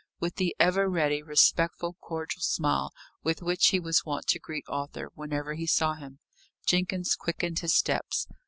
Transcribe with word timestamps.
With 0.19 0.37
the 0.37 0.55
ever 0.59 0.89
ready, 0.89 1.21
respectful, 1.21 1.93
cordial 2.01 2.41
smile 2.41 2.91
with 3.21 3.43
which 3.43 3.67
he 3.67 3.79
was 3.79 4.03
wont 4.03 4.25
to 4.29 4.39
greet 4.39 4.65
Arthur 4.67 5.11
whenever 5.13 5.53
he 5.53 5.67
saw 5.67 5.93
him, 5.93 6.17
Jenkins 6.65 7.13
quickened 7.15 7.59
his 7.59 7.75
steps. 7.75 8.25